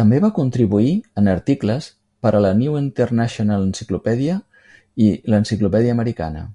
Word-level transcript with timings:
També 0.00 0.18
va 0.24 0.28
contribuir 0.34 0.92
en 1.22 1.30
articles 1.32 1.88
per 2.26 2.32
a 2.32 2.42
la 2.44 2.52
"New 2.58 2.76
International 2.82 3.66
Encyclopedia" 3.70 4.36
i 5.08 5.10
l'"Encyclopedia 5.16 5.96
Americana". 6.00 6.46